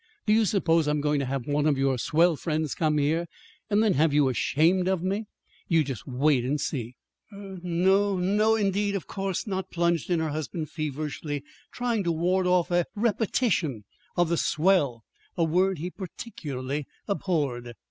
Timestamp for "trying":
11.71-12.03